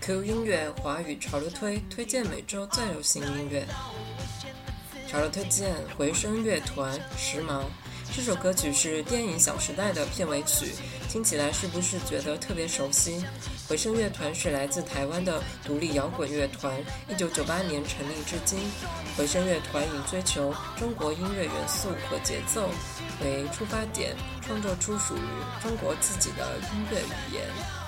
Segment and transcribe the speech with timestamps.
[0.00, 3.64] Q 音乐华语潮流推推荐每周最流行音乐，
[5.08, 7.62] 潮流推荐回声乐团时髦。
[8.14, 10.70] 这首歌曲是电影《小时代》的片尾曲，
[11.08, 13.24] 听起来是不是觉得特别熟悉？
[13.68, 16.72] 回声乐团是来自台湾的独立摇滚乐团，
[17.08, 18.58] 一九九八年成立至今。
[19.16, 22.68] 回声乐团以追求中国音乐元素和节奏
[23.24, 25.20] 为出发点，创作出属于
[25.60, 27.83] 中国自己的音乐语言。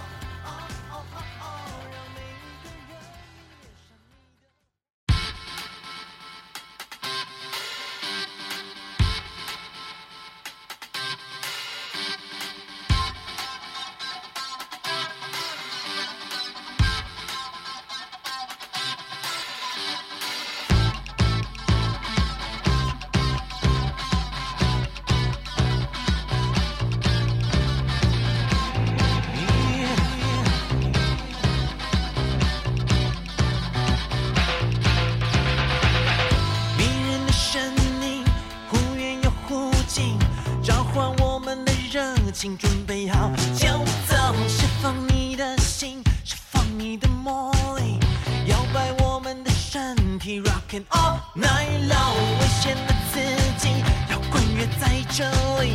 [55.16, 55.26] 城
[55.64, 55.72] 里，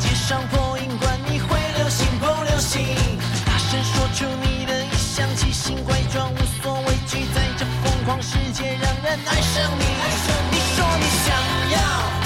[0.00, 1.46] 街上破音管你会
[1.78, 2.84] 流行不流行，
[3.46, 9.84] 大声说出你的异想奇形怪状无所畏惧，在这疯狂世界让人爱上你。
[10.50, 12.19] 你说你想要。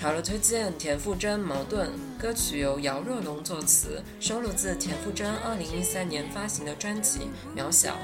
[0.00, 1.88] 潮流推荐：田馥甄《矛盾》
[2.22, 7.22] 歌曲由姚若龙作词，收录自田馥甄二零一三年发行的专辑
[7.60, 7.94] 《渺小》。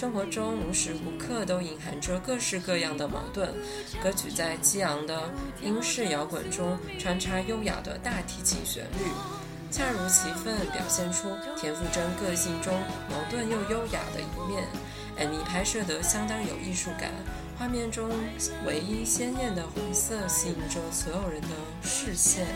[0.00, 3.52] 生活中无时无刻都隐含着各式各样的矛盾。
[4.02, 5.28] 歌曲在激昂的
[5.62, 9.04] 英式摇滚中穿插优雅的大提琴旋律，
[9.70, 12.72] 恰如其分表现出田馥甄个性中
[13.10, 14.66] 矛盾又优雅的一面。
[15.16, 17.10] 哎，你拍摄得相当有艺术感，
[17.58, 18.08] 画面中
[18.64, 21.48] 唯一鲜艳的红色吸引着所有人的
[21.82, 22.46] 视线。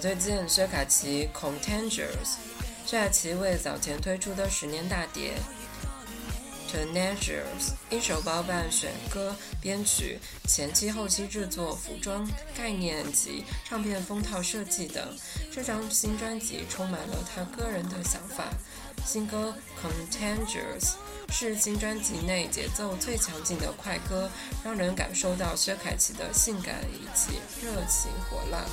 [0.00, 2.34] 最近，薛凯琪 Contagious，
[2.84, 5.34] 薛凯琪为早前推出的十年大碟
[6.68, 15.16] Contagious 一手包办选歌、编曲、前期后期制作、服装、概念及唱片封套设计等。
[15.52, 18.46] 这张新专辑充满了他个人的想法。
[19.06, 20.94] 新歌 Contagious
[21.30, 24.28] 是新专辑内节奏最强劲的快歌，
[24.64, 28.64] 让人感受到薛凯琪的性感以及热情火辣。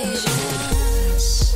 [0.04, 1.52] patience.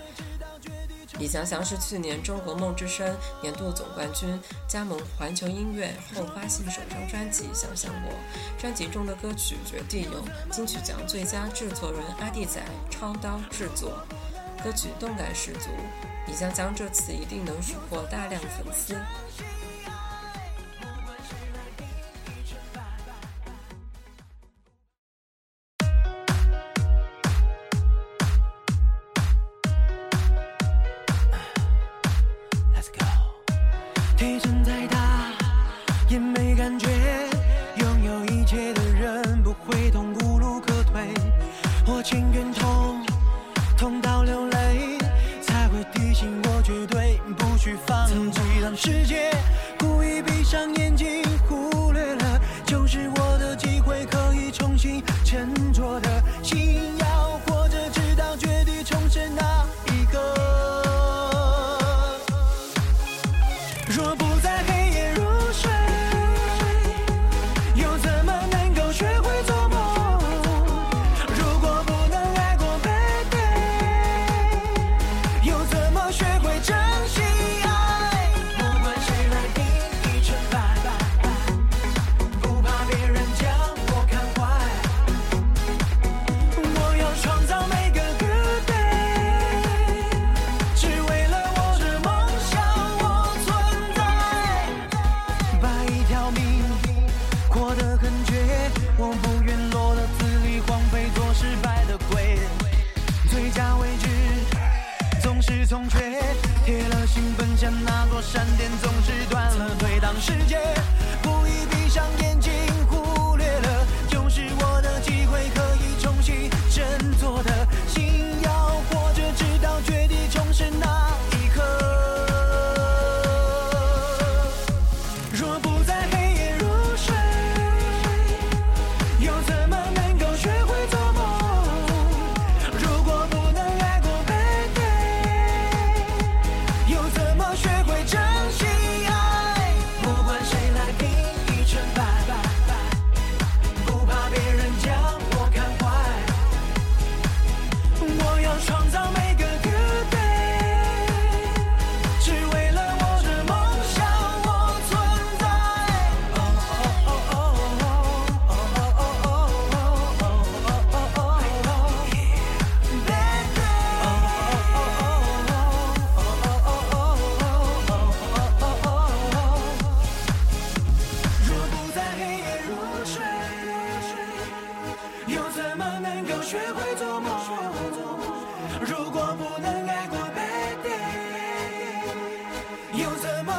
[1.18, 3.06] 李祥祥是去年《中国梦之声》
[3.42, 8.12] 年度总冠军，加盟环球音乐后发行首张专辑《想想我》。
[8.61, 12.59] 专辑中的歌曲《绝地》由金曲奖最佳制作人阿弟仔
[12.90, 14.02] 操刀制作，
[14.64, 15.68] 歌曲动感十足。
[16.26, 18.97] 李祥祥这次一定能收获大量粉丝。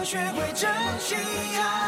[0.04, 1.16] 学会珍惜
[1.58, 1.81] 爱。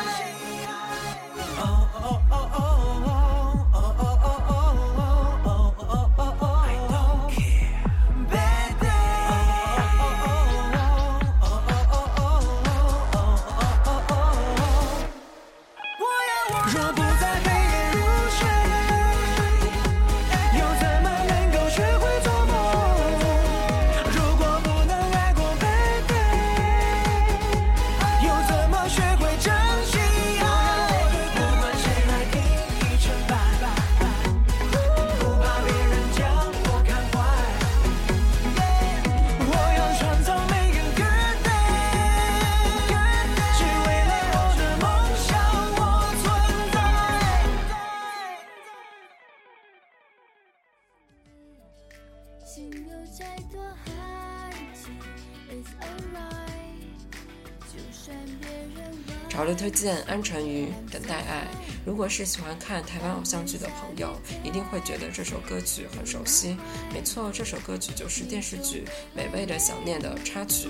[59.55, 61.47] 推荐安晨鱼，等待爱》。
[61.85, 64.13] 如果是喜欢看台湾偶像剧的朋友，
[64.43, 66.57] 一定会觉得这首歌曲很熟悉。
[66.93, 68.83] 没错，这首歌曲就是电视剧
[69.15, 70.69] 《美味的想念》的插曲。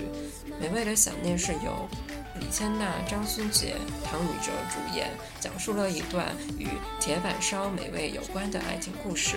[0.60, 1.88] 美味的想念》是由
[2.40, 6.66] 李千娜、张勋杰、唐禹哲主演，讲述了一段与
[7.00, 9.36] 铁板烧美味有关的爱情故事。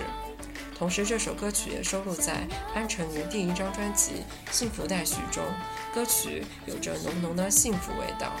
[0.76, 4.12] 同时，这首歌曲也收录在安晨于第一张专辑
[4.52, 5.42] 《幸福待续》中，
[5.94, 8.32] 歌曲有着浓浓的幸福味道。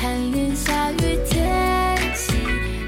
[0.00, 2.34] 讨厌下雨天气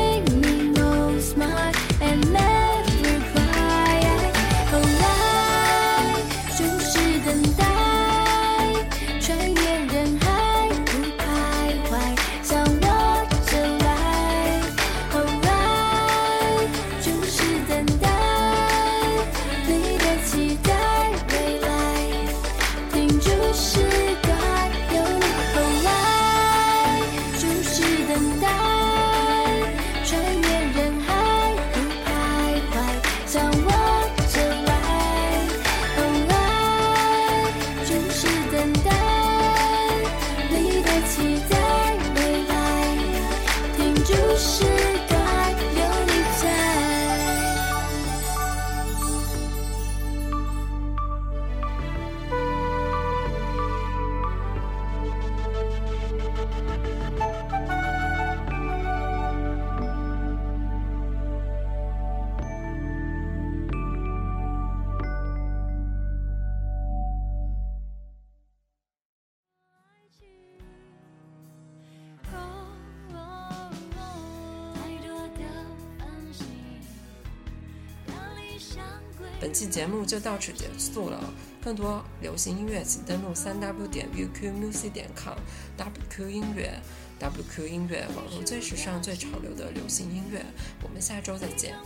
[79.39, 81.33] 本期节目就到此结束了。
[81.63, 86.73] 更多流行音乐，请登录三 w 点 uqmusic 点 com，WQ 音乐
[87.19, 90.43] ，WQ 音乐，网络最时尚、最潮流的流行音乐。
[90.81, 91.77] 我们下周再见。